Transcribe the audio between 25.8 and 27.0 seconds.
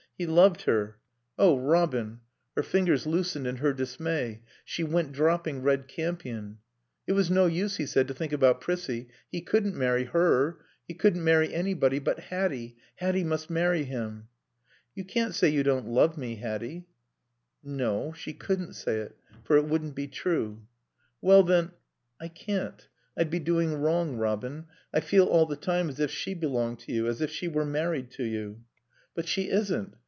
as if she belonged to